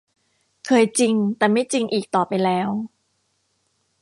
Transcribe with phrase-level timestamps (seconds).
[0.65, 2.69] เคยจริงแต่ไม่จริงอีกต่อไปแล้ว